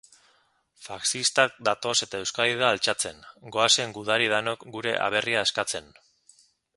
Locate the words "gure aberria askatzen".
4.77-5.93